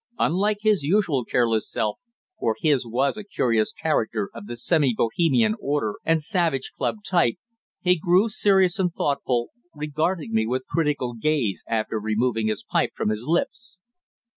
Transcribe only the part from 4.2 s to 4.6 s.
of the